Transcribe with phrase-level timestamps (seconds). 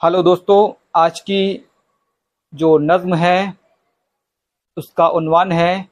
[0.00, 1.66] Hello दोस्तों, आज की
[2.52, 3.54] जो नज़्म है,
[4.76, 5.88] उसका उन्वान है,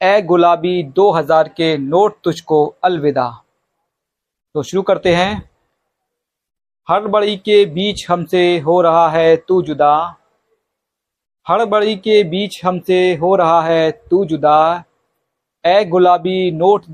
[0.00, 3.26] ए गुलाबी 2000 के नोट तुझको अलविदा।
[4.54, 5.50] तो शुरू करते हैं।
[6.88, 9.92] हड़बड़ी के बीच हमसे हो रहा है तू जुदा।
[11.46, 14.84] हड़बड़ी के बीच हमसे हो रहा है तू जुदा।
[15.64, 16.86] ए गुलाबी नोट,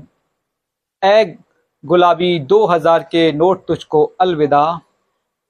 [1.01, 1.37] ए
[1.83, 4.79] गुलाबी दो हज़ार के नोट तुझको अलविदा।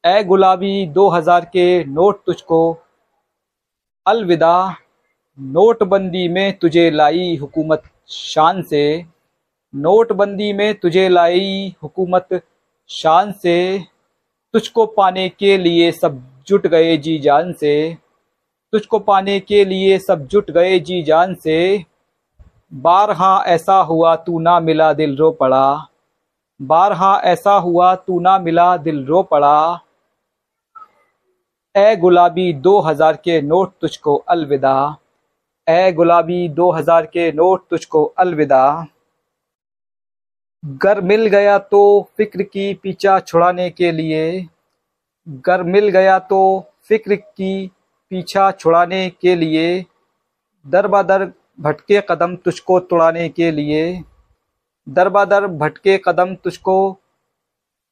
[0.03, 2.59] ए गुलाबी, दो हज़ार के नोट तुझको।
[4.05, 4.75] अलविदा,
[5.39, 8.84] नोटबंदी में तुझे लाई हुकूमत शान से।
[9.73, 12.41] नोटबंदी में तुझे लाई हुकूमत
[12.89, 13.58] शान से।
[14.53, 17.97] तुझको पाने के लिए सब जुट गए जी जान से।
[18.73, 21.58] तुझको पाने के लिए सब जुट गए जी जान से।
[22.80, 25.66] बारहा ऐसा हुआ तू ना मिला दिल रो पड़ा।
[26.59, 29.81] बारहा ऐसा हुआ तू ना मिला दिल रो पड़ा।
[31.75, 34.75] ए गुलाबी दो हज़ार के नोट तुझको अलविदा।
[35.67, 38.62] ए गुलाबी दो हज़ार के नोट तुझको अलविदा।
[40.64, 41.81] घर मिल गया तो
[42.17, 44.23] फ़िक्र की पीछा छुड़ाने के लिए।
[45.28, 46.40] घर मिल गया तो
[46.90, 47.67] फ़िक्र की
[48.12, 49.86] पीछा छुड़ाने के लिए।
[50.66, 51.25] दर बदर
[51.59, 53.84] भटके कदम तुझको तोड़ाने के लिए।
[54.88, 56.75] दर बदर भटके कदम तुझको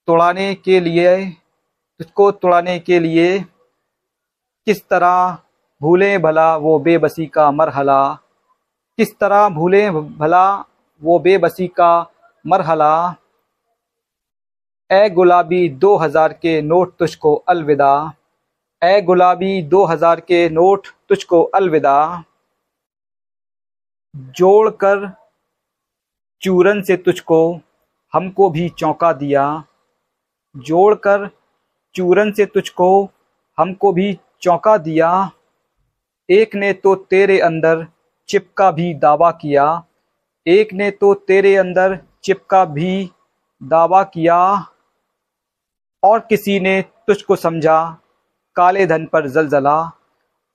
[0.08, 1.14] तोड़ाने के लिए।
[2.00, 3.38] तुझको तोड़ाने के लिए।
[4.68, 5.38] किस तरह
[5.82, 8.00] भूलें भला वो बेबसी का मरहला?
[9.00, 10.48] किस तरह भूलें भला
[11.02, 11.92] वो बेबसी का
[12.46, 13.16] मरहला?
[14.90, 17.94] ए गुलाबी दो हज़ार के नोट तुझको अलविदा।
[18.82, 21.96] ए गुलाबी दो हज़ार के नोट तुझको अलविदा।
[24.36, 25.10] जोड़ कर
[26.42, 27.42] चूरन से तुझको
[28.14, 29.50] हमको भी चौंका दिया।
[30.56, 31.30] जोड़ कर
[31.96, 32.94] चूरन से तुझको
[33.58, 35.10] हमको भी चौंका दिया।
[36.30, 37.86] एक ने तो तेरे अंदर
[38.30, 39.84] चिपका भी दावा किया।
[40.48, 43.12] एक ने तो तेरे अंदर चिपका भी
[43.62, 44.40] दावा किया।
[46.04, 47.98] और किसी ने तुझको समझा,
[48.56, 49.92] काले धन पर जलजला।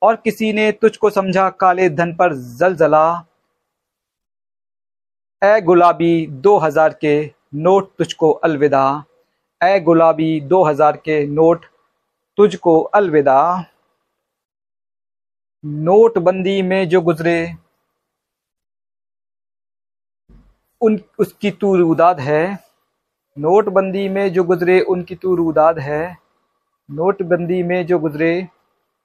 [0.03, 3.25] और किसी ने तुझको समझा, काले धन पर जलजला।
[5.43, 9.05] ए गुलाबी, दो हज़ार के नोट तुझको अलविदा।
[9.61, 11.65] ए गुलाबी, दो हज़ार के नोट
[12.39, 13.65] तुझको अलविदा।
[15.65, 17.55] नोटबंदी में जो गुजरे,
[20.81, 22.59] उन, उसकी तू रुदाद है।
[23.39, 26.17] नोटबंदी में जो गुजरे, उनकी तू रुदाद है।
[26.91, 28.49] नोटबंदी में जो गुजरे,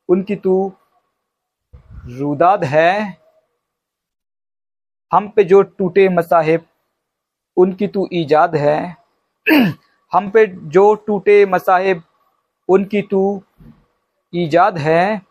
[0.09, 0.73] उनकी तू
[2.06, 3.17] रुदाद है।
[5.12, 6.66] हम पे जो टूटे मसाहिब,
[7.57, 8.97] उनकी तू ईजाद है।
[10.13, 12.03] हम पे जो टूटे मसाहिब,
[12.69, 13.44] उनकी तू
[14.35, 15.26] ईजाद है।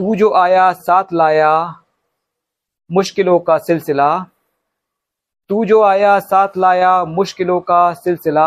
[0.00, 1.82] तू जो आया, साथ लाया
[2.90, 4.06] मुश्किलों का सिलसिला।
[5.50, 8.46] तू जो आया, साथ लाया मुश्किलों का सिलसिला।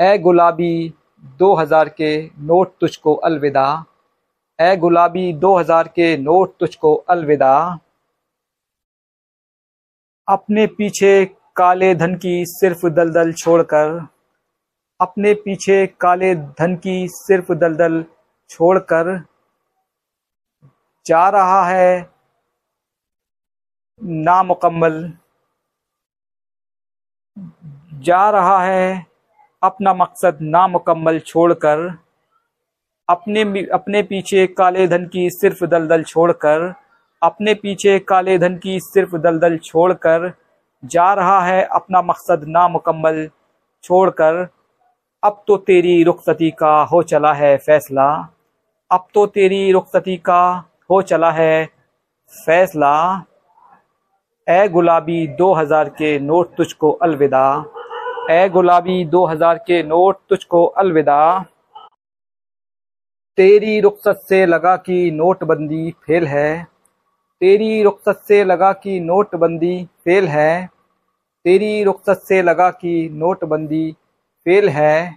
[0.00, 0.94] ए गुलाबी,
[1.38, 3.66] दो हज़ार के नोट तुझको अलविदा।
[4.58, 7.78] ए गुलाबी, दो हज़ार के नोट तुझको अलविदा।
[10.28, 11.24] अपने पीछे
[11.56, 14.06] काले धन की सिर्फ़ दलदल छोड़कर,
[15.00, 18.04] अपने पीछे काले धन की सिर्फ़ दलदल
[18.50, 19.18] छोड़कर
[21.10, 22.10] जा रहा है।
[24.00, 25.12] नामुकम्मल
[27.94, 29.06] जा रहा है।
[29.62, 31.98] अपना मकसद नामुकम्मल छोड़कर,
[33.08, 36.74] अपने अपने पीछे काले धन की सिर्फ़ दलदल छोड़कर,
[37.22, 40.32] अपने पीछे काले धन की सिर्फ़ दलदल छोड़कर
[40.84, 43.28] जा रहा है। अपना मकसद नामुकम्मल
[43.84, 44.48] छोड़कर,
[45.24, 48.08] अब तो तेरी रुखसती का हो चला है फैसला।
[48.90, 51.66] अब तो तेरी रुखसती का हो चला है।
[52.32, 52.94] फैसला
[54.46, 57.42] ए गुलाबी दो हज़ार के नोट तुझको अलविदा।
[58.30, 61.18] ए गुलाबी दो हज़ार के नोट तुझको अलविदा।
[63.38, 66.64] तेरी रुखसत से लगा कि नोटबंदी फेल है।
[67.40, 70.66] तेरी रुखसत से लगा कि नोटबंदी फेल है।
[71.44, 73.90] तेरी रुखसत से लगा कि नोटबंदी
[74.46, 75.12] फेल है।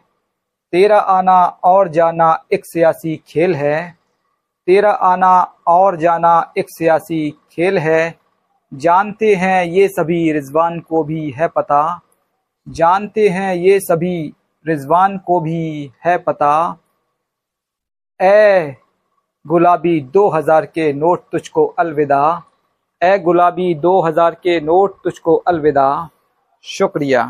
[0.74, 3.98] तेरा आना और जाना एक सियासी खेल है।
[4.68, 5.34] तेरा आना
[5.68, 8.15] और जाना एक सियासी खेल है।
[8.71, 12.00] जानते हैं ये सभी रिजवान को भी है पता।
[12.68, 14.33] जानते हैं ये सभी
[14.65, 16.54] रिजवान को भी है पता।
[18.19, 18.75] ए
[19.45, 22.21] गुलाबी दो हज़ार के नोट तुझको अलविदा।
[23.01, 26.10] ए गुलाबी दो हज़ार के नोट तुझको अलविदा।
[26.65, 27.24] शुक्रिया।